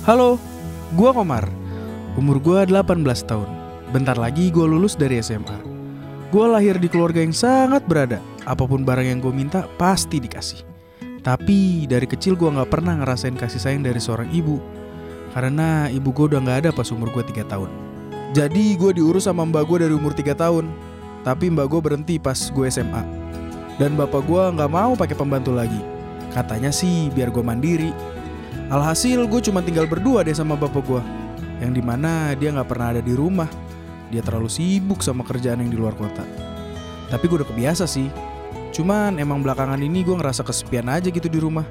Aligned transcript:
Halo, 0.00 0.40
gua 0.96 1.12
Komar. 1.12 1.44
Umur 2.16 2.40
gua 2.40 2.64
18 2.64 3.04
tahun. 3.28 3.44
Bentar 3.92 4.16
lagi 4.16 4.48
gua 4.48 4.64
lulus 4.64 4.96
dari 4.96 5.20
SMA. 5.20 5.60
Gua 6.32 6.56
lahir 6.56 6.80
di 6.80 6.88
keluarga 6.88 7.20
yang 7.20 7.36
sangat 7.36 7.84
berada. 7.84 8.16
Apa 8.48 8.64
pun 8.64 8.80
barang 8.80 9.04
yang 9.04 9.20
gue 9.20 9.28
minta 9.28 9.68
pasti 9.76 10.16
dikasih. 10.16 10.64
Tapi 11.20 11.84
dari 11.84 12.08
kecil 12.08 12.32
gua 12.32 12.48
nggak 12.48 12.72
pernah 12.72 12.96
ngerasain 12.96 13.36
kasih 13.36 13.60
sayang 13.60 13.84
dari 13.84 14.00
seorang 14.00 14.32
ibu. 14.32 14.56
Karena 15.36 15.92
ibu 15.92 16.16
gue 16.16 16.32
udah 16.32 16.40
nggak 16.48 16.58
ada 16.64 16.70
pas 16.72 16.88
umur 16.88 17.12
gue 17.12 17.36
3 17.36 17.44
tahun. 17.44 17.68
Jadi 18.32 18.80
gue 18.80 18.96
diurus 18.96 19.28
sama 19.28 19.44
mbak 19.44 19.68
gue 19.68 19.84
dari 19.84 19.92
umur 19.92 20.16
3 20.16 20.32
tahun. 20.32 20.64
Tapi 21.28 21.52
mbak 21.52 21.76
gue 21.76 21.80
berhenti 21.84 22.16
pas 22.16 22.40
gue 22.40 22.66
SMA. 22.72 23.04
Dan 23.76 24.00
bapak 24.00 24.24
gue 24.24 24.42
nggak 24.48 24.70
mau 24.72 24.96
pakai 24.96 25.12
pembantu 25.12 25.52
lagi. 25.52 25.84
Katanya 26.32 26.72
sih 26.72 27.12
biar 27.12 27.28
gue 27.28 27.44
mandiri. 27.44 27.92
Alhasil 28.70 29.26
gue 29.26 29.40
cuma 29.42 29.60
tinggal 29.66 29.90
berdua 29.90 30.22
deh 30.22 30.34
sama 30.34 30.54
bapak 30.54 30.82
gue. 30.86 31.02
Yang 31.58 31.72
di 31.78 31.82
mana 31.82 32.32
dia 32.38 32.54
nggak 32.54 32.68
pernah 32.70 32.94
ada 32.94 33.02
di 33.02 33.12
rumah. 33.14 33.50
Dia 34.14 34.22
terlalu 34.22 34.46
sibuk 34.50 35.02
sama 35.02 35.26
kerjaan 35.26 35.62
yang 35.62 35.70
di 35.70 35.78
luar 35.78 35.94
kota. 35.98 36.22
Tapi 37.10 37.24
gue 37.26 37.42
udah 37.42 37.48
kebiasa 37.50 37.90
sih. 37.90 38.06
Cuman 38.70 39.18
emang 39.18 39.42
belakangan 39.42 39.82
ini 39.82 40.06
gue 40.06 40.14
ngerasa 40.14 40.46
kesepian 40.46 40.86
aja 40.86 41.10
gitu 41.10 41.26
di 41.26 41.42
rumah. 41.42 41.66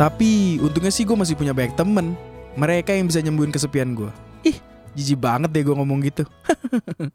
Tapi 0.00 0.56
untungnya 0.64 0.92
sih 0.94 1.04
gue 1.04 1.16
masih 1.16 1.36
punya 1.36 1.52
banyak 1.52 1.76
temen. 1.76 2.16
Mereka 2.56 2.96
yang 2.96 3.06
bisa 3.12 3.20
nyembuhin 3.20 3.52
kesepian 3.52 3.92
gue. 3.92 4.08
Ih, 4.48 4.56
jijik 4.96 5.20
banget 5.20 5.52
deh 5.52 5.62
gue 5.64 5.76
ngomong 5.76 6.00
gitu. 6.08 6.24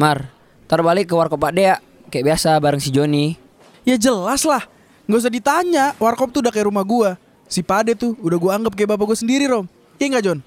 Mar, 0.00 0.32
ntar 0.64 0.80
balik 0.80 1.12
ke 1.12 1.14
warkop 1.14 1.36
Pak 1.36 1.52
Dea 1.52 1.76
Kayak 2.08 2.32
biasa 2.32 2.56
bareng 2.56 2.80
si 2.80 2.88
Joni 2.88 3.36
Ya 3.84 4.00
jelas 4.00 4.48
lah. 4.48 4.64
Nggak 5.10 5.26
usah 5.26 5.34
ditanya, 5.34 5.84
warkop 5.98 6.30
tuh 6.30 6.38
udah 6.38 6.54
kayak 6.54 6.70
rumah 6.70 6.86
gua. 6.86 7.18
Si 7.50 7.66
Pade 7.66 7.98
tuh 7.98 8.14
udah 8.22 8.38
gua 8.38 8.54
anggap 8.54 8.78
kayak 8.78 8.94
bapak 8.94 9.10
gua 9.10 9.18
sendiri, 9.18 9.50
Rom. 9.50 9.66
Iya 9.98 10.06
nggak, 10.06 10.22
John? 10.22 10.38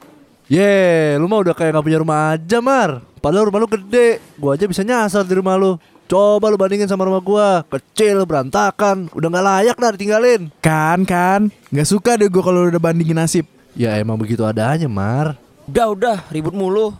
Ye, 0.47 1.19
lu 1.19 1.27
mah 1.27 1.43
udah 1.43 1.51
kayak 1.51 1.75
gak 1.75 1.83
punya 1.83 1.99
rumah 1.99 2.39
aja, 2.39 2.63
Mar. 2.63 3.03
Padahal 3.19 3.51
rumah 3.51 3.59
lu 3.59 3.67
gede. 3.67 4.23
Gua 4.39 4.55
aja 4.55 4.63
bisa 4.63 4.79
nyasar 4.87 5.27
di 5.27 5.35
rumah 5.35 5.59
lu. 5.59 5.75
Coba 6.07 6.47
lu 6.47 6.55
bandingin 6.55 6.87
sama 6.87 7.03
rumah 7.03 7.19
gua. 7.19 7.67
Kecil, 7.67 8.23
berantakan. 8.23 9.11
Udah 9.11 9.27
gak 9.27 9.43
layak 9.43 9.75
dah 9.75 9.91
ditinggalin. 9.99 10.41
Kan, 10.63 11.03
kan. 11.03 11.51
Nggak 11.67 11.87
suka 11.91 12.15
deh 12.15 12.31
gua 12.31 12.47
kalau 12.47 12.63
udah 12.63 12.79
bandingin 12.79 13.19
nasib. 13.19 13.43
Ya 13.75 13.99
emang 13.99 14.15
begitu 14.15 14.47
adanya, 14.47 14.87
Mar. 14.87 15.35
Udah 15.67 15.87
udah 15.91 16.17
ribut 16.31 16.55
mulu 16.55 16.95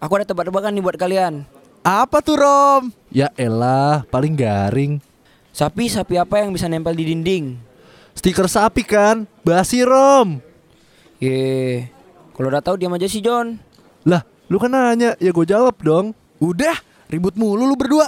Aku 0.00 0.12
ada 0.16 0.24
tebak-tebakan 0.24 0.72
nih 0.72 0.84
buat 0.84 0.96
kalian 0.96 1.44
Apa 1.80 2.20
tuh, 2.20 2.40
Rom? 2.40 2.92
Ya 3.08 3.32
elah, 3.40 4.04
paling 4.08 4.36
garing. 4.36 5.05
Sapi-sapi 5.56 6.20
apa 6.20 6.44
yang 6.44 6.52
bisa 6.52 6.68
nempel 6.68 6.92
di 6.92 7.08
dinding? 7.08 7.56
Stiker 8.12 8.44
sapi 8.44 8.84
kan? 8.84 9.24
Basi, 9.40 9.80
Rom. 9.80 10.36
Ye, 11.16 11.88
kalau 12.36 12.52
udah 12.52 12.60
tahu 12.60 12.76
diam 12.76 12.92
aja 12.92 13.08
si 13.08 13.24
John 13.24 13.56
Lah, 14.04 14.20
lu 14.52 14.60
kan 14.60 14.68
nanya. 14.68 15.16
Ya 15.16 15.32
gue 15.32 15.46
jawab 15.48 15.80
dong. 15.80 16.12
Udah, 16.44 16.76
ribut 17.08 17.40
mulu 17.40 17.64
lu 17.64 17.72
berdua. 17.72 18.04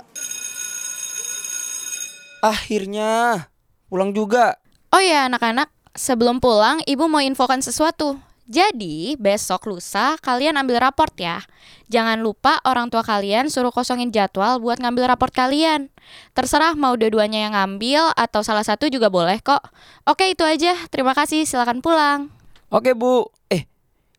Akhirnya 2.44 3.48
pulang 3.88 4.12
juga 4.12 4.60
Oh 4.92 5.00
ya 5.00 5.24
anak-anak, 5.28 5.72
sebelum 5.96 6.44
pulang 6.44 6.84
ibu 6.84 7.08
mau 7.08 7.24
infokan 7.24 7.64
sesuatu. 7.64 8.20
Jadi 8.48 9.12
besok 9.20 9.68
lusa 9.68 10.16
kalian 10.24 10.56
ambil 10.56 10.80
raport 10.80 11.12
ya. 11.20 11.44
Jangan 11.92 12.24
lupa 12.24 12.56
orang 12.64 12.88
tua 12.88 13.04
kalian 13.04 13.52
suruh 13.52 13.68
kosongin 13.68 14.08
jadwal 14.08 14.56
buat 14.56 14.80
ngambil 14.80 15.12
raport 15.12 15.28
kalian. 15.36 15.92
Terserah 16.32 16.72
mau 16.72 16.96
dua-duanya 16.96 17.44
yang 17.44 17.52
ngambil 17.52 18.08
atau 18.16 18.40
salah 18.40 18.64
satu 18.64 18.88
juga 18.88 19.12
boleh 19.12 19.36
kok. 19.44 19.60
Oke 20.08 20.32
itu 20.32 20.48
aja, 20.48 20.72
terima 20.88 21.12
kasih 21.12 21.44
silakan 21.44 21.84
pulang. 21.84 22.32
Oke 22.72 22.96
bu 22.96 23.28
Eh, 23.52 23.68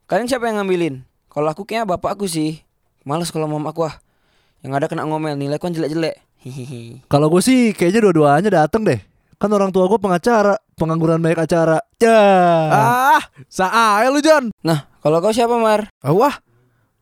kalian 0.05 0.29
siapa 0.29 0.45
yang 0.45 0.61
ngambilin? 0.61 1.01
Kalau 1.33 1.49
aku 1.49 1.65
kayaknya 1.65 1.89
bapak 1.97 2.17
aku 2.17 2.25
sih 2.29 2.61
Males 3.05 3.29
kalau 3.29 3.45
mama 3.45 3.69
aku 3.69 3.85
ah 3.85 3.97
Yang 4.65 4.73
ada 4.77 4.85
kena 4.89 5.05
ngomel, 5.05 5.37
nilai 5.37 5.61
kan 5.61 5.69
jelek-jelek 5.69 6.17
Hihihi 6.41 7.05
Kalau 7.05 7.29
gue 7.29 7.41
sih 7.41 7.73
kayaknya 7.77 8.09
dua-duanya 8.09 8.49
dateng 8.65 8.85
deh. 8.85 9.08
Kan 9.39 9.55
orang 9.55 9.71
tua 9.71 9.87
gue 9.87 9.95
pengacara, 9.95 10.59
pengangguran 10.75 11.23
banyak 11.23 11.47
acara. 11.47 11.79
Ya. 11.95 12.19
Ah, 12.67 13.23
saaya 13.47 14.11
lu, 14.11 14.19
John. 14.19 14.51
Nah, 14.59 14.91
kalau 14.99 15.23
kau 15.23 15.31
siapa 15.31 15.55
Mar? 15.55 15.87
Ah, 16.03 16.11
wah, 16.11 16.43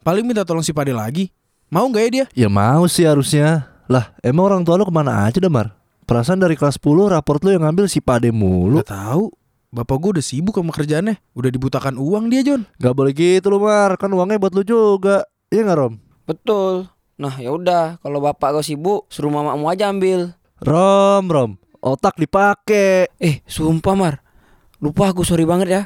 paling 0.06 0.22
minta 0.22 0.46
tolong 0.46 0.62
si 0.62 0.70
Pade 0.70 0.94
lagi. 0.94 1.34
Mau 1.74 1.90
nggak 1.90 2.04
ya 2.06 2.10
dia? 2.14 2.26
Ya 2.46 2.48
mau 2.48 2.86
sih 2.86 3.10
harusnya. 3.10 3.74
Lah, 3.90 4.14
emang 4.22 4.54
orang 4.54 4.62
tua 4.62 4.78
lu 4.78 4.86
ke 4.86 4.94
mana 4.94 5.26
aja 5.26 5.42
dah, 5.42 5.50
Mar? 5.50 5.74
Perasaan 6.06 6.38
dari 6.38 6.54
kelas 6.54 6.78
10 6.78 7.10
raport 7.10 7.42
lu 7.42 7.58
yang 7.58 7.66
ngambil 7.66 7.90
si 7.90 8.06
Pade 8.06 8.30
mulu. 8.30 8.86
Gak 8.86 8.94
tahu. 8.94 9.34
Bapak 9.74 9.98
gue 9.98 10.10
udah 10.22 10.26
sibuk 10.26 10.56
sama 10.56 10.72
kerjaannya. 10.72 11.18
Udah 11.34 11.50
dibutakan 11.52 11.98
uang 11.98 12.30
dia, 12.32 12.46
John. 12.46 12.70
Gak 12.78 12.94
boleh 12.94 13.12
gitu 13.18 13.50
lu, 13.50 13.66
Mar. 13.66 13.98
Kan 13.98 14.14
uangnya 14.14 14.38
buat 14.38 14.54
lu 14.56 14.62
juga. 14.62 15.26
Iya 15.50 15.68
gak, 15.68 15.78
Rom? 15.82 15.94
Betul 16.24 16.88
Nah 17.18 17.34
ya 17.42 17.50
udah, 17.50 17.98
kalau 18.06 18.22
bapak 18.22 18.54
kau 18.54 18.62
sibuk, 18.62 19.10
suruh 19.10 19.34
mamamu 19.34 19.66
aja 19.74 19.90
ambil 19.90 20.38
Rom, 20.62 21.26
Rom. 21.26 21.52
Otak 21.82 22.18
dipake. 22.18 23.14
Eh, 23.22 23.42
sumpah 23.46 23.96
Mar 23.98 24.16
Lupa 24.78 25.10
aku, 25.10 25.26
sorry 25.26 25.42
banget 25.42 25.74
ya 25.74 25.82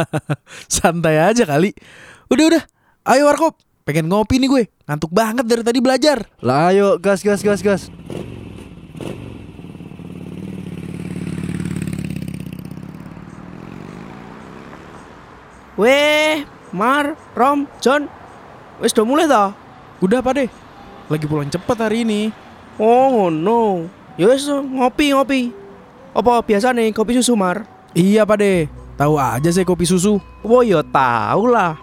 Santai 0.72 1.20
aja 1.20 1.44
kali. 1.44 1.76
Udah 2.32 2.44
udah. 2.48 2.62
Ayo 3.04 3.28
warkop. 3.28 3.60
Pengen 3.84 4.08
ngopi 4.08 4.40
nih 4.40 4.48
gue. 4.48 4.62
Ngantuk 4.88 5.12
banget 5.12 5.44
dari 5.44 5.60
tadi 5.60 5.78
belajar. 5.84 6.24
Lah 6.40 6.72
ayo, 6.72 6.96
gas, 6.96 7.20
gas, 7.20 7.44
gas, 7.44 7.60
gas. 7.60 7.92
Weh, 15.76 16.40
Mar, 16.72 17.20
Rom, 17.36 17.68
John, 17.84 18.08
wis 18.80 18.96
udah 18.96 19.04
mulai 19.04 19.28
ta? 19.28 19.52
Udah 20.00 20.24
Pade. 20.24 20.48
Lagi 21.12 21.28
pulang 21.28 21.52
cepet 21.52 21.76
hari 21.76 22.08
ini. 22.08 22.32
Oh 22.80 23.28
no, 23.28 23.84
ya 24.16 24.26
wis 24.28 24.48
ngopi 24.48 25.12
ngopi. 25.12 25.40
Apa 26.16 26.40
biasa 26.40 26.72
nih 26.72 26.96
kopi 26.96 27.20
susu 27.20 27.36
Mar? 27.36 27.68
Iya 27.92 28.24
Pade. 28.24 28.68
Tahu 28.96 29.20
aja 29.20 29.48
saya 29.52 29.68
kopi 29.68 29.84
susu. 29.84 30.16
Wah 30.40 30.64
ya 30.64 30.80
tahu 30.80 31.52
lah. 31.52 31.76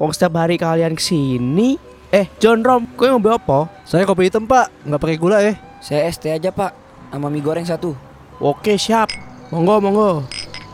Wong 0.00 0.12
setiap 0.12 0.40
hari 0.40 0.56
kalian 0.56 0.96
ke 0.96 1.04
sini. 1.04 1.76
Eh, 2.08 2.28
John 2.40 2.64
Rom, 2.64 2.88
kowe 2.96 3.08
ngombe 3.12 3.28
apa? 3.28 3.68
Saya 3.84 4.06
kopi 4.08 4.30
hitam, 4.30 4.46
Pak. 4.48 4.72
Nggak 4.88 5.00
pakai 5.00 5.18
gula 5.20 5.38
ya. 5.42 5.58
Saya 5.86 6.08
ST 6.10 6.26
aja 6.26 6.50
pak 6.50 6.72
Sama 7.14 7.30
mie 7.30 7.44
goreng 7.44 7.62
satu 7.62 7.94
Oke 8.42 8.76
siap. 8.76 9.08
Monggo 9.48 9.80
monggo. 9.80 10.10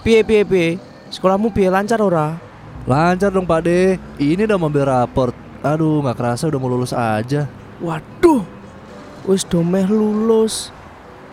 Piye 0.03 0.27
piye 0.27 0.43
piye? 0.43 0.83
Sekolahmu 1.15 1.55
piye 1.55 1.71
lancar 1.71 2.03
ora? 2.03 2.35
Lancar 2.91 3.31
dong, 3.31 3.47
Pak 3.47 3.63
De. 3.63 3.95
Ini 4.19 4.51
udah 4.51 4.59
mobil 4.59 4.83
raport. 4.83 5.31
Aduh, 5.63 6.03
nggak 6.03 6.19
kerasa 6.19 6.51
udah 6.51 6.59
mau 6.59 6.67
lulus 6.67 6.91
aja. 6.91 7.47
Waduh, 7.79 8.43
wis 9.31 9.47
domeh 9.47 9.87
lulus. 9.87 10.75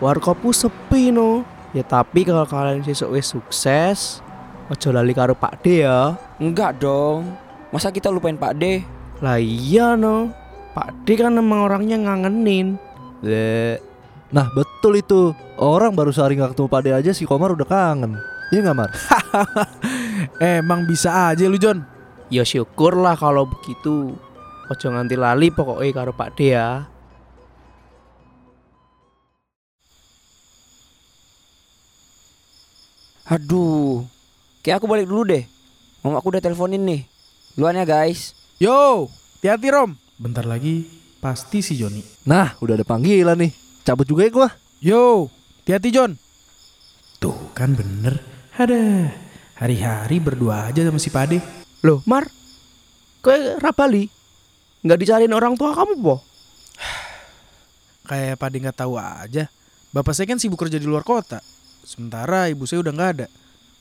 Warkopku 0.00 0.50
sepi 0.56 1.12
no. 1.12 1.44
Ya 1.76 1.84
tapi 1.84 2.24
kalau 2.26 2.48
kalian 2.48 2.82
sesuk 2.82 3.14
wis 3.14 3.30
sukses, 3.30 4.24
ojo 4.72 4.88
lali 4.90 5.12
karo 5.12 5.36
Pak 5.36 5.62
D 5.62 5.86
ya. 5.86 6.18
Enggak 6.42 6.82
dong 6.82 7.36
Masa 7.70 7.94
kita 7.94 8.10
lupain 8.10 8.34
Pak 8.34 8.58
D 8.58 8.82
Lah 9.22 9.38
iya 9.38 9.94
no. 9.94 10.34
Pak 10.74 11.04
D 11.04 11.20
kan 11.20 11.36
emang 11.36 11.68
orangnya 11.68 12.00
ngangenin. 12.00 12.80
Le. 13.20 13.78
Nah, 14.30 14.46
betul 14.54 15.02
itu. 15.02 15.34
Orang 15.60 15.92
baru 15.92 16.14
sehari 16.14 16.38
nggak 16.38 16.56
ketemu 16.56 16.68
Pak 16.70 16.82
De 16.86 16.90
aja 16.94 17.10
si 17.12 17.28
Komar 17.28 17.52
udah 17.52 17.68
kangen. 17.68 18.16
Iya 18.54 18.60
nggak, 18.64 18.76
Mar? 18.78 18.90
Emang 20.62 20.88
bisa 20.88 21.34
aja 21.34 21.44
lu 21.44 21.60
John. 21.60 21.84
Ya 22.32 22.46
syukurlah 22.46 23.18
kalau 23.18 23.44
begitu. 23.44 24.14
Ojo 24.70 24.86
nganti 24.88 25.18
lali 25.18 25.50
pokoknya 25.50 25.90
karo 25.92 26.14
Pak 26.14 26.38
D 26.38 26.54
ya. 26.54 26.86
Aduh 33.30 34.04
Kayak 34.66 34.82
aku 34.82 34.90
balik 34.90 35.06
dulu 35.06 35.22
deh 35.22 35.46
Mama 36.02 36.18
aku 36.18 36.34
udah 36.34 36.42
teleponin 36.42 36.82
nih 36.82 37.06
Duluan 37.54 37.78
ya 37.78 37.86
guys 37.86 38.40
Yo, 38.60 39.08
hati-hati 39.40 39.72
Rom. 39.72 39.96
Bentar 40.20 40.44
lagi 40.44 40.84
pasti 41.16 41.64
si 41.64 41.80
Joni. 41.80 42.04
Nah, 42.28 42.60
udah 42.60 42.76
ada 42.76 42.84
panggilan 42.84 43.40
nih. 43.40 43.56
Cabut 43.88 44.04
juga 44.04 44.28
ya 44.28 44.32
gua. 44.36 44.48
Yo, 44.84 45.32
hati-hati 45.64 45.88
John. 45.88 46.12
Tuh 47.16 47.56
kan 47.56 47.72
bener. 47.72 48.20
Ada. 48.52 49.08
Hari-hari 49.56 50.20
berdua 50.20 50.68
aja 50.68 50.84
sama 50.84 51.00
si 51.00 51.08
Pade. 51.08 51.40
Loh, 51.80 52.04
Mar. 52.04 52.28
Kowe 53.24 53.56
ra 53.56 53.72
bali? 53.72 54.12
Nggak 54.84 55.08
dicariin 55.08 55.32
orang 55.32 55.56
tua 55.56 55.72
kamu, 55.72 55.96
po? 56.04 56.20
Kayak 58.12 58.36
Pade 58.36 58.60
nggak 58.60 58.76
tahu 58.76 59.00
aja. 59.00 59.48
Bapak 59.88 60.12
saya 60.12 60.28
kan 60.28 60.36
sibuk 60.36 60.60
kerja 60.60 60.76
di 60.76 60.84
luar 60.84 61.00
kota. 61.00 61.40
Sementara 61.90 62.46
ibu 62.46 62.70
saya 62.70 62.86
udah 62.86 62.94
nggak 62.94 63.10
ada. 63.18 63.26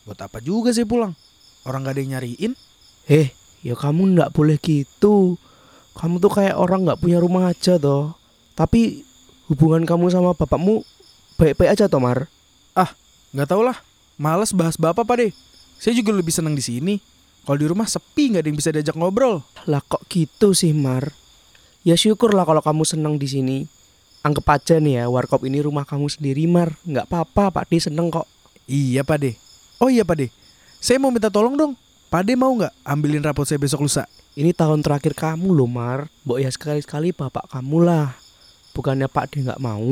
Buat 0.09 0.25
apa 0.25 0.41
juga 0.41 0.73
saya 0.73 0.89
pulang? 0.89 1.13
Orang 1.61 1.85
nggak 1.85 1.93
ada 1.93 2.01
yang 2.01 2.11
nyariin. 2.17 2.57
Eh, 3.05 3.29
ya 3.61 3.77
kamu 3.77 4.17
nggak 4.17 4.33
boleh 4.33 4.57
gitu. 4.57 5.37
Kamu 5.93 6.17
tuh 6.17 6.33
kayak 6.33 6.57
orang 6.57 6.89
nggak 6.89 7.05
punya 7.05 7.21
rumah 7.21 7.53
aja 7.53 7.77
toh. 7.77 8.17
Tapi 8.57 9.05
hubungan 9.45 9.85
kamu 9.85 10.09
sama 10.09 10.33
bapakmu 10.33 10.81
baik-baik 11.37 11.77
aja 11.77 11.85
toh, 11.85 12.01
Mar. 12.01 12.25
Nggak 13.29 13.45
tau 13.45 13.61
lah. 13.61 13.77
Males 14.17 14.49
bahas 14.57 14.73
bapak 14.73 15.05
Pade. 15.05 15.37
Saya 15.77 15.93
juga 15.93 16.11
lebih 16.17 16.33
senang 16.33 16.57
di 16.57 16.65
sini. 16.65 16.97
Kalau 17.45 17.61
di 17.61 17.69
rumah 17.69 17.85
sepi 17.85 18.33
nggak 18.33 18.41
ada 18.41 18.49
yang 18.49 18.57
bisa 18.57 18.73
diajak 18.73 18.97
ngobrol. 18.97 19.45
Lah 19.69 19.85
kok 19.85 20.01
gitu 20.09 20.57
sih 20.57 20.73
Mar? 20.73 21.13
Ya 21.85 21.93
syukurlah 21.93 22.43
kalau 22.43 22.65
kamu 22.65 22.83
senang 22.89 23.21
di 23.21 23.29
sini. 23.29 23.57
Anggap 24.19 24.45
aja 24.51 24.75
nih 24.83 24.99
ya, 24.99 25.05
warkop 25.07 25.47
ini 25.47 25.63
rumah 25.63 25.87
kamu 25.87 26.11
sendiri 26.11 26.43
Mar. 26.43 26.75
Nggak 26.83 27.07
apa-apa, 27.07 27.55
Pak 27.55 27.71
D 27.71 27.79
seneng 27.79 28.11
kok. 28.11 28.27
Iya 28.67 29.07
Pade. 29.07 29.39
Oh 29.79 29.87
iya 29.87 30.03
Pade. 30.03 30.27
Saya 30.83 30.99
mau 30.99 31.07
minta 31.07 31.31
tolong 31.31 31.55
dong. 31.55 31.73
Pade 32.11 32.35
mau 32.35 32.51
nggak 32.51 32.73
ambilin 32.83 33.23
rapot 33.23 33.47
saya 33.47 33.55
besok 33.61 33.87
lusa? 33.87 34.03
Ini 34.35 34.51
tahun 34.51 34.83
terakhir 34.83 35.15
kamu 35.15 35.55
loh 35.55 35.71
Mar. 35.71 36.11
Mbok 36.27 36.39
ya 36.43 36.51
sekali-sekali 36.51 37.15
bapak 37.15 37.47
kamu 37.47 37.85
lah. 37.85 38.11
Bukannya 38.75 39.07
Pak 39.07 39.31
D 39.31 39.47
nggak 39.47 39.61
mau. 39.63 39.87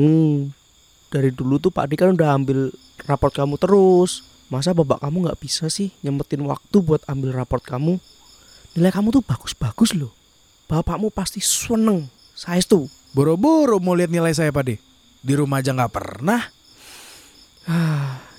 Dari 1.08 1.32
dulu 1.32 1.56
tuh 1.56 1.72
Pak 1.72 1.88
D 1.88 1.96
kan 1.96 2.12
udah 2.12 2.36
ambil 2.36 2.68
raport 3.08 3.32
kamu 3.32 3.56
terus. 3.56 4.22
Masa 4.52 4.76
bapak 4.76 5.08
kamu 5.08 5.28
nggak 5.28 5.40
bisa 5.40 5.72
sih 5.72 5.88
nyempetin 6.04 6.44
waktu 6.44 6.76
buat 6.84 7.00
ambil 7.08 7.32
raport 7.32 7.64
kamu? 7.64 7.96
Nilai 8.76 8.92
kamu 8.92 9.08
tuh 9.08 9.24
bagus-bagus 9.24 9.96
loh. 9.96 10.12
Bapakmu 10.68 11.08
pasti 11.08 11.40
seneng. 11.40 12.12
Saya 12.36 12.60
tuh. 12.60 12.92
Boro-boro 13.16 13.80
mau 13.80 13.96
lihat 13.96 14.12
nilai 14.12 14.32
saya 14.36 14.52
Pade. 14.52 14.78
Di 15.24 15.34
rumah 15.34 15.60
aja 15.60 15.74
nggak 15.74 15.92
pernah. 15.92 16.42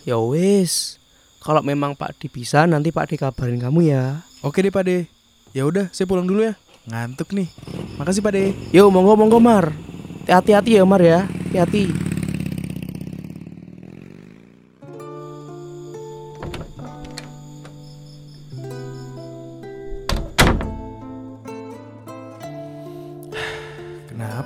Ya 0.08 0.18
wis. 0.18 0.98
Kalau 1.40 1.64
memang 1.64 1.96
Pak 1.96 2.20
D 2.20 2.28
bisa 2.28 2.68
nanti 2.68 2.92
Pak 2.92 3.10
D 3.10 3.18
kabarin 3.18 3.62
kamu 3.62 3.80
ya. 3.90 4.24
Oke 4.42 4.60
deh 4.60 4.74
Pade. 4.74 5.08
Ya 5.56 5.66
udah, 5.66 5.90
saya 5.90 6.06
pulang 6.06 6.30
dulu 6.30 6.46
ya. 6.46 6.54
Ngantuk 6.90 7.34
nih. 7.34 7.50
Makasih 7.98 8.22
Pade. 8.22 8.54
Yo 8.74 8.90
monggo 8.90 9.14
monggo 9.18 9.38
Mar. 9.42 9.74
Hati-hati 10.26 10.78
ya 10.78 10.84
Mar 10.86 11.02
ya. 11.02 11.26
Hati-hati. 11.26 12.09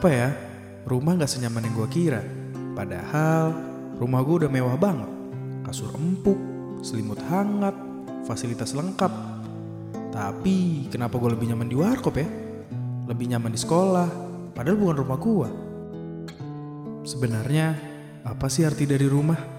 Kenapa 0.03 0.19
ya? 0.19 0.35
Rumah 0.83 1.15
nggak 1.15 1.31
senyaman 1.31 1.63
yang 1.63 1.79
gua 1.79 1.88
kira. 1.88 2.19
Padahal 2.75 3.55
rumah 3.95 4.19
gua 4.19 4.44
udah 4.44 4.51
mewah 4.51 4.75
banget. 4.75 5.07
Kasur 5.63 5.95
empuk, 5.95 6.35
selimut 6.83 7.23
hangat, 7.31 7.71
fasilitas 8.27 8.75
lengkap. 8.75 9.07
Tapi 10.11 10.91
kenapa 10.91 11.15
gua 11.15 11.31
lebih 11.31 11.47
nyaman 11.47 11.71
di 11.71 11.79
warkop 11.79 12.19
ya? 12.19 12.27
Lebih 13.07 13.31
nyaman 13.31 13.55
di 13.55 13.59
sekolah, 13.63 14.07
padahal 14.51 14.75
bukan 14.75 14.97
rumah 15.07 15.19
gua. 15.23 15.50
Sebenarnya 17.07 17.71
apa 18.27 18.51
sih 18.51 18.67
arti 18.67 18.83
dari 18.83 19.07
rumah? 19.07 19.52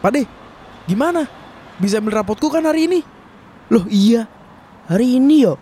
Pade, 0.00 0.24
gimana? 0.88 1.28
Bisa 1.76 2.00
ambil 2.00 2.20
rapotku 2.20 2.48
kan 2.48 2.64
hari 2.64 2.88
ini? 2.88 3.00
Loh 3.68 3.84
iya. 3.88 4.24
Hari 4.88 5.20
ini 5.20 5.44
yo. 5.44 5.54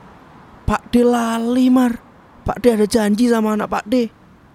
Pak 0.64 0.94
D 0.94 1.02
lali 1.02 1.69
Mar. 1.69 1.99
Pak 2.46 2.62
D 2.62 2.73
ada 2.75 2.87
janji 2.88 3.29
sama 3.29 3.58
anak 3.58 3.69
Pak 3.69 3.85
D. 3.87 4.08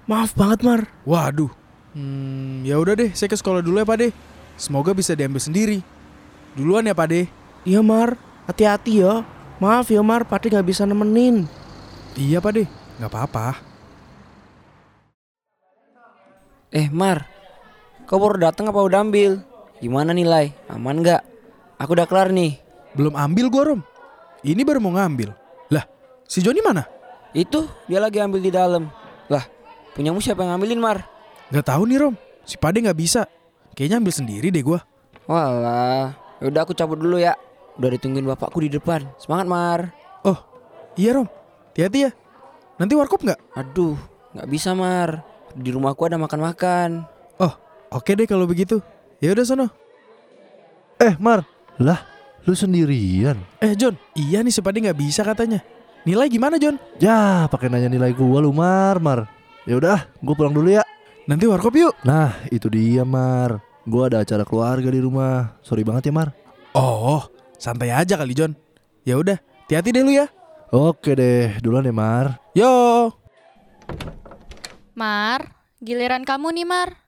Maaf 0.10 0.34
banget 0.34 0.64
Mar. 0.66 0.82
Waduh. 1.08 1.52
Hmm, 1.94 2.66
ya 2.66 2.82
udah 2.82 2.98
deh, 2.98 3.14
saya 3.14 3.30
ke 3.30 3.38
sekolah 3.38 3.62
dulu 3.62 3.78
ya, 3.78 3.86
Pak 3.86 3.98
De. 4.02 4.10
Semoga 4.58 4.98
bisa 4.98 5.14
diambil 5.14 5.38
sendiri. 5.38 5.86
Duluan 6.58 6.90
ya, 6.90 6.98
Pak 6.98 7.08
De. 7.12 7.30
Iya 7.70 7.86
Mar. 7.86 8.18
Hati-hati 8.50 9.06
ya. 9.06 9.22
Maaf 9.62 9.94
ya 9.94 10.02
Mar. 10.02 10.26
Pak 10.26 10.42
D 10.42 10.50
nggak 10.50 10.66
bisa 10.66 10.90
nemenin. 10.90 11.46
Iya, 12.18 12.42
Pak 12.42 12.52
De. 12.58 12.64
Nggak 12.98 13.12
apa-apa. 13.14 13.62
Eh 16.74 16.90
Mar, 16.90 17.30
kau 18.10 18.18
baru 18.18 18.50
datang 18.50 18.74
apa 18.74 18.82
udah 18.82 19.06
ambil? 19.06 19.46
Gimana 19.84 20.16
nilai? 20.16 20.56
Aman 20.72 21.04
nggak? 21.04 21.20
Aku 21.76 21.92
udah 21.92 22.08
kelar 22.08 22.32
nih. 22.32 22.56
Belum 22.96 23.20
ambil 23.20 23.52
gua, 23.52 23.64
Rom. 23.68 23.82
Ini 24.40 24.64
baru 24.64 24.80
mau 24.80 24.96
ngambil. 24.96 25.36
Lah, 25.68 25.84
si 26.24 26.40
Joni 26.40 26.64
mana? 26.64 26.88
Itu 27.36 27.68
dia 27.92 28.00
lagi 28.00 28.24
ambil 28.24 28.40
di 28.40 28.48
dalam. 28.48 28.88
Lah, 29.28 29.44
punyamu 29.92 30.24
siapa 30.24 30.48
yang 30.48 30.56
ngambilin 30.56 30.80
Mar? 30.80 31.04
Nggak 31.52 31.68
tahu 31.68 31.84
nih, 31.84 32.00
Rom. 32.00 32.16
Si 32.48 32.56
Pade 32.56 32.80
nggak 32.80 32.96
bisa. 32.96 33.28
Kayaknya 33.76 34.00
ambil 34.00 34.14
sendiri 34.16 34.48
deh 34.56 34.64
gua. 34.64 34.80
Walah, 35.28 36.16
yaudah 36.40 36.64
aku 36.64 36.72
cabut 36.72 36.96
dulu 36.96 37.20
ya. 37.20 37.36
Udah 37.76 37.92
ditungguin 37.92 38.24
bapakku 38.24 38.64
di 38.64 38.72
depan. 38.72 39.04
Semangat 39.20 39.52
Mar. 39.52 39.92
Oh, 40.24 40.40
iya, 40.96 41.20
Rom. 41.20 41.28
Hati-hati 41.76 42.08
ya. 42.08 42.12
Nanti 42.80 42.96
warkop 42.96 43.20
nggak? 43.20 43.60
Aduh, 43.60 44.00
nggak 44.32 44.48
bisa 44.48 44.72
Mar. 44.72 45.28
Di 45.52 45.76
rumahku 45.76 46.08
ada 46.08 46.16
makan-makan. 46.16 47.04
Oh, 47.36 47.52
oke 47.92 48.16
deh 48.16 48.24
kalau 48.24 48.48
begitu. 48.48 48.80
Ya 49.24 49.32
udah 49.32 49.48
sono. 49.48 49.72
Eh 51.00 51.16
Mar, 51.16 51.48
lah 51.80 52.04
lu 52.44 52.52
sendirian. 52.52 53.40
Eh, 53.64 53.72
John. 53.72 53.96
Iya 54.20 54.44
nih 54.44 54.52
si 54.52 54.60
Pade 54.60 54.84
nggak 54.84 55.00
bisa 55.00 55.24
katanya. 55.24 55.64
Nilai 56.04 56.28
gimana, 56.28 56.60
John? 56.60 56.76
Ya, 57.00 57.48
pakai 57.48 57.72
nanya 57.72 57.88
nilai 57.88 58.12
gua 58.12 58.44
lu 58.44 58.52
Mar, 58.52 59.00
Mar. 59.00 59.32
Ya 59.64 59.80
udah, 59.80 60.12
gua 60.20 60.36
pulang 60.36 60.52
dulu 60.52 60.76
ya. 60.76 60.84
Nanti 61.24 61.48
warkop 61.48 61.72
yuk. 61.72 61.96
Nah, 62.04 62.36
itu 62.52 62.68
dia 62.68 63.08
Mar. 63.08 63.64
Gua 63.88 64.12
ada 64.12 64.28
acara 64.28 64.44
keluarga 64.44 64.92
di 64.92 65.00
rumah. 65.00 65.56
Sorry 65.64 65.88
banget 65.88 66.12
ya 66.12 66.14
Mar. 66.20 66.36
Oh, 66.76 67.24
santai 67.56 67.96
aja 67.96 68.20
kali, 68.20 68.36
John. 68.36 68.52
Ya 69.08 69.16
udah, 69.16 69.40
hati-hati 69.40 69.96
deh 69.96 70.04
lu 70.04 70.12
ya. 70.12 70.28
Oke 70.68 71.16
deh, 71.16 71.64
duluan 71.64 71.88
ya 71.88 71.96
Mar. 71.96 72.44
Yo. 72.52 73.08
Mar, 75.00 75.56
giliran 75.80 76.28
kamu 76.28 76.52
nih 76.60 76.68
Mar. 76.68 77.03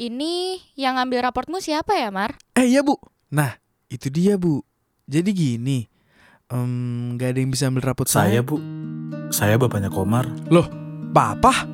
Ini 0.00 0.56
yang 0.80 0.96
ngambil 0.96 1.28
raportmu 1.28 1.60
siapa 1.60 1.92
ya 1.92 2.08
Mar? 2.08 2.32
Eh 2.56 2.72
iya 2.72 2.80
bu 2.80 2.96
Nah 3.28 3.60
itu 3.92 4.08
dia 4.08 4.40
bu 4.40 4.64
Jadi 5.04 5.28
gini 5.36 5.84
em, 6.48 7.20
Gak 7.20 7.36
ada 7.36 7.38
yang 7.44 7.52
bisa 7.52 7.68
ambil 7.68 7.84
rapot 7.92 8.08
saya, 8.08 8.40
Saya 8.40 8.40
bu, 8.40 8.56
saya 9.28 9.60
bapaknya 9.60 9.92
Komar. 9.92 10.24
Papa 11.12 11.68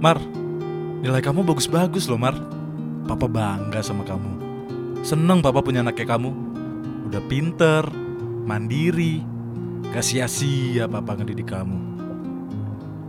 Mar, 0.00 0.16
nilai 1.04 1.20
kamu 1.20 1.44
bagus-bagus 1.44 2.08
loh 2.08 2.16
Mar. 2.16 2.59
Papa 3.04 3.26
bangga 3.28 3.80
sama 3.80 4.02
kamu. 4.04 4.32
Seneng 5.00 5.40
papa 5.40 5.60
punya 5.64 5.80
anak 5.80 5.96
kayak 5.96 6.16
kamu. 6.16 6.30
Udah 7.08 7.22
pinter, 7.26 7.84
mandiri, 8.44 9.24
gak 9.90 10.04
sia-sia 10.04 10.88
papa 10.88 11.16
ngedidik 11.16 11.48
kamu. 11.48 11.78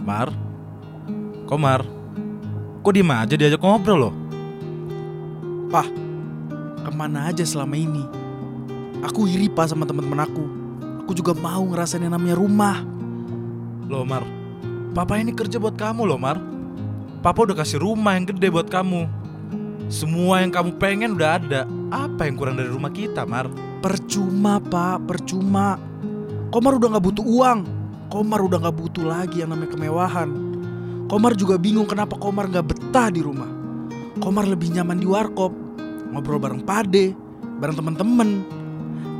Mar, 0.02 0.34
Komar, 1.46 1.86
kok 2.82 2.94
diem 2.96 3.12
aja 3.12 3.36
diajak 3.38 3.62
ngobrol 3.62 4.10
loh? 4.10 4.16
Ke 6.82 6.90
mana 6.90 7.30
aja 7.30 7.46
selama 7.46 7.78
ini 7.78 8.04
Aku 9.06 9.30
iri 9.30 9.48
pak 9.48 9.70
sama 9.70 9.86
teman-teman 9.86 10.26
aku 10.26 10.46
Aku 11.06 11.14
juga 11.14 11.38
mau 11.38 11.62
ngerasain 11.62 12.02
yang 12.02 12.14
namanya 12.14 12.36
rumah 12.42 12.82
Loh 13.86 14.08
Mar, 14.08 14.26
papa 14.96 15.20
ini 15.20 15.36
kerja 15.36 15.60
buat 15.60 15.76
kamu 15.76 16.08
loh 16.08 16.16
Mar. 16.16 16.40
Papa 17.20 17.44
udah 17.44 17.60
kasih 17.60 17.84
rumah 17.84 18.16
yang 18.16 18.24
gede 18.24 18.48
buat 18.48 18.72
kamu. 18.72 19.04
Semua 19.92 20.40
yang 20.40 20.56
kamu 20.56 20.80
pengen 20.80 21.20
udah 21.20 21.36
ada. 21.36 21.68
Apa 21.92 22.24
yang 22.24 22.40
kurang 22.40 22.56
dari 22.56 22.72
rumah 22.72 22.96
kita, 22.96 23.28
Mar? 23.28 23.52
Percuma 23.84 24.64
pak 24.64 25.04
Percuma. 25.04 25.76
Komar 26.48 26.80
udah 26.80 26.96
gak 26.96 27.04
butuh 27.12 27.26
uang. 27.28 27.60
Komar 28.08 28.40
udah 28.40 28.72
gak 28.72 28.76
butuh 28.80 29.04
lagi 29.04 29.44
yang 29.44 29.52
namanya 29.52 29.76
kemewahan. 29.76 30.32
Komar 31.12 31.36
juga 31.36 31.60
bingung 31.60 31.84
kenapa 31.84 32.16
Komar 32.16 32.48
gak 32.48 32.72
betah 32.72 33.12
di 33.12 33.20
rumah. 33.20 33.52
Komar 34.24 34.48
lebih 34.48 34.72
nyaman 34.72 34.96
di 35.00 35.08
warkop 35.08 35.56
Ngobrol 36.12 36.36
bareng 36.36 36.68
pade 36.68 37.16
Bareng 37.64 37.80
temen-temen 37.80 38.44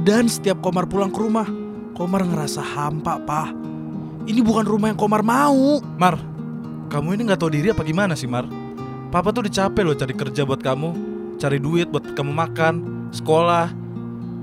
Dan 0.04 0.28
setiap 0.28 0.60
Komar 0.60 0.84
pulang 0.84 1.08
ke 1.10 1.20
rumah 1.24 1.48
Komar 1.96 2.24
ngerasa 2.24 2.64
hampa 2.64 3.20
pak. 3.24 3.52
Ini 4.24 4.40
bukan 4.40 4.64
rumah 4.64 4.88
yang 4.94 5.00
Komar 5.00 5.20
mau. 5.20 5.84
Mar, 6.00 6.16
kamu 6.88 7.20
ini 7.20 7.22
nggak 7.28 7.40
tahu 7.44 7.52
diri 7.52 7.76
apa 7.76 7.84
gimana 7.84 8.16
sih, 8.16 8.30
Mar? 8.30 8.61
Papa 9.12 9.36
tuh 9.36 9.44
udah 9.44 9.52
capek 9.52 9.84
loh 9.84 9.92
cari 9.92 10.14
kerja 10.16 10.48
buat 10.48 10.64
kamu, 10.64 10.90
cari 11.36 11.60
duit 11.60 11.92
buat 11.92 12.16
kamu 12.16 12.32
makan, 12.32 12.74
sekolah. 13.12 13.68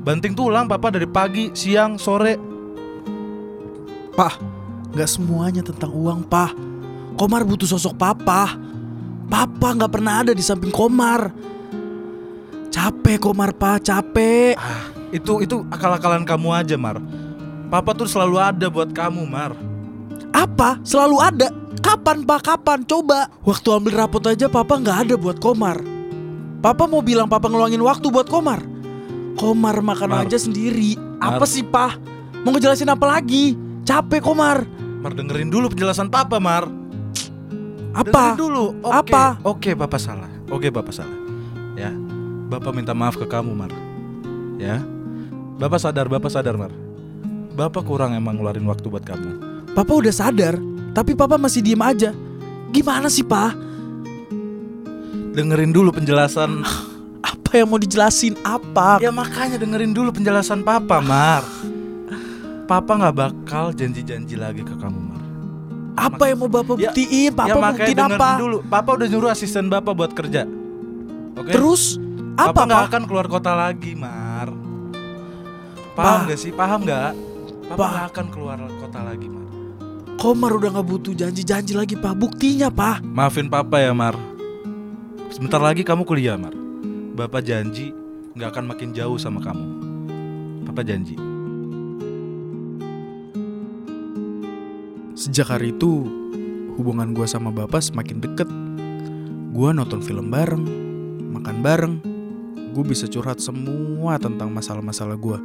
Banting 0.05 0.37
tulang 0.37 0.69
papa 0.69 0.93
dari 0.93 1.09
pagi, 1.09 1.49
siang, 1.57 1.97
sore. 1.97 2.37
Pah, 4.13 4.37
nggak 4.93 5.09
semuanya 5.09 5.65
tentang 5.65 5.89
uang, 5.89 6.21
Pah. 6.29 6.53
Komar 7.17 7.49
butuh 7.49 7.65
sosok 7.65 7.97
papa. 7.97 8.61
Papa 9.29 9.69
nggak 9.73 9.89
pernah 9.89 10.21
ada 10.21 10.37
di 10.37 10.45
samping 10.45 10.69
Komar. 10.69 11.33
Capek 12.69 13.25
Komar, 13.25 13.57
Pah, 13.57 13.81
capek. 13.81 14.53
Itu 15.17 15.41
itu 15.41 15.65
akal-akalan 15.73 16.29
kamu 16.29 16.49
aja, 16.53 16.77
Mar. 16.77 17.01
Papa 17.73 17.97
tuh 17.97 18.05
selalu 18.05 18.37
ada 18.37 18.69
buat 18.69 18.93
kamu, 18.93 19.25
Mar. 19.25 19.57
Apa? 20.29 20.77
Selalu 20.85 21.17
ada. 21.25 21.49
Kapan, 21.81 22.27
Pak? 22.27 22.41
Kapan? 22.45 22.79
Coba. 22.85 23.31
Waktu 23.47 23.69
ambil 23.73 23.95
rapot 24.05 24.23
aja 24.27 24.47
Papa 24.51 24.79
nggak 24.79 24.99
ada 25.09 25.15
buat 25.15 25.39
Komar. 25.39 25.81
Papa 26.59 26.85
mau 26.91 27.01
bilang 27.01 27.31
Papa 27.31 27.47
ngeluangin 27.47 27.81
waktu 27.83 28.11
buat 28.11 28.27
Komar. 28.27 28.61
Komar 29.39 29.79
makan 29.79 30.11
Mar. 30.11 30.27
aja 30.27 30.35
sendiri. 30.35 30.99
Apa 31.23 31.47
Mar. 31.47 31.51
sih, 31.51 31.63
Pak? 31.63 31.93
Mau 32.43 32.51
ngejelasin 32.51 32.91
apa 32.91 33.07
lagi? 33.07 33.55
Capek 33.87 34.23
Komar. 34.23 34.67
Mar 34.99 35.15
dengerin 35.15 35.47
dulu 35.47 35.71
penjelasan 35.71 36.11
papa, 36.11 36.43
Mar. 36.43 36.67
Apa? 37.95 38.35
Dengerin 38.35 38.43
dulu. 38.43 38.65
Oke. 38.83 39.15
Apa? 39.15 39.25
Oke, 39.47 39.71
Bapak 39.79 40.01
salah. 40.03 40.31
Oke, 40.51 40.75
Bapak 40.75 40.91
salah. 40.91 41.19
Ya. 41.79 41.95
Bapak 42.51 42.75
minta 42.75 42.91
maaf 42.93 43.15
ke 43.15 43.27
kamu, 43.27 43.55
Mar. 43.55 43.71
Ya. 44.59 44.83
Bapak 45.59 45.79
sadar, 45.79 46.11
Bapak 46.11 46.35
sadar, 46.35 46.59
Mar. 46.59 46.75
Bapak 47.55 47.87
kurang 47.87 48.15
emang 48.15 48.39
ngeluarin 48.39 48.67
waktu 48.67 48.87
buat 48.91 49.07
kamu. 49.07 49.39
Papa 49.75 49.93
udah 49.95 50.15
sadar, 50.15 50.59
tapi 50.91 51.13
Papa 51.13 51.37
masih 51.37 51.61
diem 51.61 51.79
aja. 51.79 52.11
Gimana 52.69 53.09
sih, 53.09 53.23
Pak? 53.23 53.57
Dengerin 55.33 55.71
dulu 55.71 55.91
penjelasan. 55.91 56.67
Apa 57.21 57.51
yang 57.55 57.69
mau 57.69 57.81
dijelasin? 57.81 58.37
Apa? 58.41 58.99
ya 58.99 59.09
makanya 59.09 59.57
dengerin 59.57 59.91
dulu 59.91 60.13
penjelasan 60.13 60.61
Papa, 60.61 61.01
Mar. 61.01 61.41
Papa 62.65 62.93
nggak 62.95 63.15
bakal 63.17 63.73
janji-janji 63.73 64.37
lagi 64.37 64.61
ke 64.61 64.75
kamu, 64.75 65.01
Mar. 65.01 65.23
Apa 65.97 66.29
yang 66.29 66.39
mau 66.39 66.51
Bapak 66.51 66.77
Ya- 66.77 66.93
buktiin? 66.93 67.33
Papa 67.33 67.49
ya 67.49 67.55
mau 67.55 67.65
makanya 67.65 67.81
buktiin 67.81 67.99
dengerin 67.99 68.21
apa? 68.21 68.31
dulu. 68.37 68.59
Papa 68.63 68.91
udah 68.95 69.07
nyuruh 69.09 69.31
asisten 69.31 69.65
Bapak 69.67 69.93
buat 69.95 70.13
kerja. 70.13 70.45
Oke? 71.35 71.51
Terus 71.51 71.97
Papa 72.35 72.53
apa, 72.53 72.61
nggak 72.67 72.79
Pak? 72.79 72.89
akan 72.93 73.03
keluar 73.07 73.27
kota 73.27 73.53
lagi, 73.53 73.93
Mar. 73.95 74.49
Paham 75.97 76.19
Pa. 76.23 76.29
gak 76.29 76.39
sih? 76.39 76.53
Paham 76.53 76.81
nggak? 76.85 77.13
Papa 77.67 77.75
Pa. 77.75 77.87
nggak 77.89 78.07
akan 78.13 78.27
keluar 78.29 78.59
kota 78.77 79.01
lagi, 79.01 79.27
Mar. 79.27 79.48
Komar 80.19 80.51
udah 80.51 80.75
nggak 80.75 80.89
butuh 80.91 81.15
janji-janji 81.15 81.79
lagi, 81.79 81.95
Pak. 81.95 82.19
Buktinya, 82.19 82.67
Pak. 82.75 83.07
Maafin 83.07 83.47
Papa 83.47 83.79
ya, 83.79 83.95
Mar. 83.95 84.19
Sebentar 85.31 85.63
lagi 85.63 85.87
kamu 85.87 86.03
kuliah, 86.03 86.35
Mar. 86.35 86.51
Bapak 87.15 87.47
janji 87.47 87.95
nggak 88.35 88.51
akan 88.51 88.67
makin 88.67 88.91
jauh 88.91 89.15
sama 89.15 89.39
kamu. 89.39 89.63
Papa 90.67 90.83
janji. 90.83 91.15
Sejak 95.15 95.55
hari 95.55 95.71
itu, 95.71 96.11
hubungan 96.75 97.15
gua 97.15 97.31
sama 97.31 97.55
Bapak 97.55 97.79
semakin 97.79 98.19
deket. 98.19 98.51
Gua 99.55 99.71
nonton 99.71 100.03
film 100.03 100.35
bareng, 100.35 100.67
makan 101.31 101.63
bareng. 101.63 101.95
Gue 102.75 102.83
bisa 102.83 103.07
curhat 103.07 103.39
semua 103.39 104.19
tentang 104.19 104.51
masalah-masalah 104.51 105.15
gua. 105.15 105.39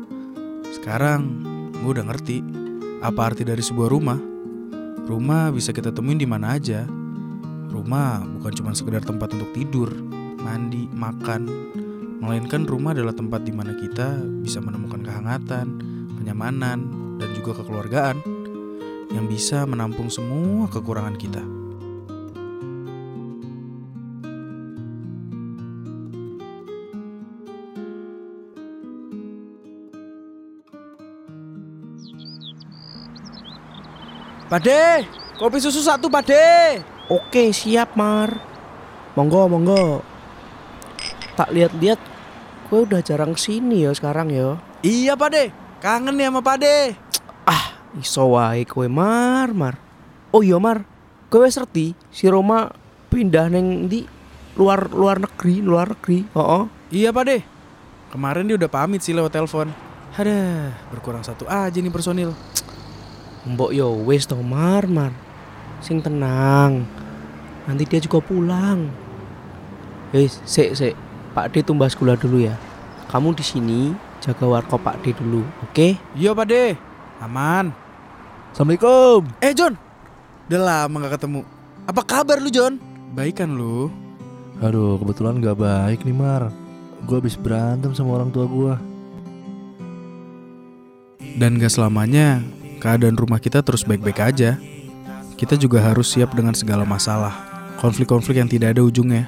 Sekarang, 0.74 1.30
gue 1.77 1.94
udah 1.94 2.10
ngerti 2.10 2.42
apa 3.06 3.22
arti 3.30 3.46
dari 3.46 3.62
sebuah 3.62 3.94
rumah. 3.94 4.33
Rumah 5.03 5.51
bisa 5.51 5.75
kita 5.75 5.91
temuin 5.91 6.15
di 6.15 6.27
mana 6.27 6.55
aja. 6.55 6.88
Rumah 7.74 8.24
bukan 8.39 8.53
cuma 8.55 8.72
sekedar 8.72 9.03
tempat 9.03 9.36
untuk 9.36 9.51
tidur, 9.51 9.91
mandi, 10.39 10.88
makan, 10.93 11.43
melainkan 12.24 12.63
rumah 12.63 12.95
adalah 12.95 13.12
tempat 13.12 13.43
di 13.43 13.51
mana 13.51 13.75
kita 13.75 14.15
bisa 14.39 14.63
menemukan 14.63 15.03
kehangatan, 15.03 15.67
kenyamanan, 16.15 16.79
dan 17.19 17.29
juga 17.36 17.60
kekeluargaan 17.60 18.17
yang 19.12 19.27
bisa 19.27 19.67
menampung 19.67 20.07
semua 20.07 20.72
kekurangan 20.72 21.19
kita. 21.19 21.62
Pade, 34.53 35.10
kopi 35.41 35.57
susu 35.57 35.81
satu, 35.81 36.13
Pade. 36.13 36.77
Oke, 37.10 37.50
siap, 37.50 37.98
Mar. 37.98 38.38
Monggo, 39.17 39.50
monggo. 39.50 40.05
Tak 41.33 41.50
lihat-lihat 41.50 41.98
gue 42.69 42.79
udah 42.86 43.01
jarang 43.01 43.33
sini 43.33 43.81
ya 43.81 43.98
sekarang 43.98 44.29
ya. 44.29 44.62
Iya, 44.86 45.17
Pade. 45.17 45.50
Kangen 45.81 46.13
nih 46.13 46.29
sama 46.29 46.45
Pade. 46.45 46.93
Ah, 47.50 47.81
iso 47.98 48.38
wae 48.38 48.62
kowe 48.69 48.86
Mar, 48.86 49.57
Mar. 49.57 49.81
Oh 50.29 50.45
iya, 50.45 50.62
Mar. 50.62 50.86
Kowe 51.33 51.50
wis 51.50 51.57
ngerti 51.57 51.98
si 52.13 52.29
Roma 52.29 52.69
pindah 53.10 53.50
neng 53.50 53.89
di 53.89 54.05
luar 54.53 54.93
luar 54.93 55.17
negeri, 55.17 55.65
luar 55.65 55.98
negeri. 55.98 56.29
Heeh. 56.29 56.63
Iya, 56.93 57.10
Pade. 57.10 57.41
Kemarin 58.13 58.45
dia 58.45 58.62
udah 58.62 58.69
pamit 58.69 59.01
sih 59.01 59.17
lewat 59.17 59.33
telepon. 59.33 59.74
Ada, 60.13 60.69
berkurang 60.93 61.25
satu 61.25 61.50
aja 61.50 61.74
nih 61.74 61.89
personil. 61.89 62.52
Mbok 63.43 63.75
yo 63.75 63.91
wis 64.07 64.23
to 64.23 64.39
Mar, 64.39 64.88
Mar. 64.88 65.12
Sing 65.83 66.00
tenang. 66.00 66.88
Nanti 67.67 67.83
dia 67.83 68.00
juga 68.00 68.23
pulang. 68.23 68.88
Wis, 70.15 70.39
sik 70.47 70.79
sik. 70.79 70.95
Pak 71.35 71.51
D 71.51 71.65
tumbas 71.65 71.97
gula 71.97 72.15
dulu 72.15 72.39
ya. 72.39 72.55
Kamu 73.12 73.35
di 73.35 73.43
sini 73.43 73.91
jaga 74.23 74.47
warkop 74.47 74.79
Pak 74.79 75.03
D 75.03 75.12
dulu, 75.12 75.43
oke? 75.59 76.00
Iya, 76.15 76.31
Pade. 76.31 76.79
Aman. 77.19 77.75
Assalamualaikum. 78.55 79.27
Eh, 79.43 79.51
John. 79.51 79.75
Udah 80.47 80.62
lama 80.62 80.95
gak 81.03 81.19
ketemu. 81.19 81.41
Apa 81.83 82.01
kabar 82.05 82.38
lu, 82.39 82.47
John? 82.47 82.79
Baik 83.12 83.43
kan 83.43 83.51
lu? 83.51 83.91
Aduh, 84.63 84.95
kebetulan 85.01 85.43
gak 85.43 85.59
baik 85.59 86.07
nih 86.07 86.15
Mar. 86.15 86.53
Gue 87.03 87.19
habis 87.19 87.35
berantem 87.35 87.91
sama 87.91 88.15
orang 88.21 88.31
tua 88.31 88.45
gue. 88.47 88.73
Dan 91.35 91.59
gak 91.59 91.73
selamanya 91.73 92.39
keadaan 92.84 93.16
rumah 93.16 93.40
kita 93.40 93.63
terus 93.63 93.88
baik-baik 93.88 94.20
aja. 94.20 94.60
Kita 95.40 95.56
juga 95.56 95.80
harus 95.80 96.12
siap 96.12 96.36
dengan 96.36 96.52
segala 96.52 96.84
masalah, 96.84 97.32
konflik-konflik 97.80 98.44
yang 98.44 98.52
tidak 98.52 98.75
ada 98.75 98.84
ujungnya, 98.84 99.24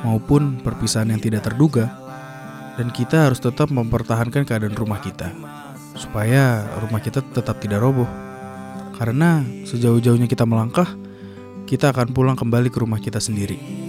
maupun 0.00 0.56
perpisahan 0.64 1.12
yang 1.12 1.20
tidak 1.20 1.44
terduga. 1.44 1.92
Dan 2.80 2.88
kita 2.94 3.28
harus 3.28 3.42
tetap 3.42 3.68
mempertahankan 3.68 4.48
keadaan 4.48 4.72
rumah 4.72 5.02
kita, 5.02 5.28
supaya 5.98 6.64
rumah 6.80 7.04
kita 7.04 7.20
tetap 7.20 7.60
tidak 7.60 7.84
roboh. 7.84 8.08
Karena 8.96 9.44
sejauh-jauhnya 9.66 10.30
kita 10.30 10.46
melangkah, 10.46 10.86
kita 11.66 11.90
akan 11.92 12.14
pulang 12.14 12.38
kembali 12.38 12.70
ke 12.70 12.78
rumah 12.80 13.02
kita 13.02 13.18
sendiri. 13.18 13.87